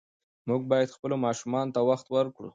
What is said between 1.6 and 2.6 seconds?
ته وخت ورکړو.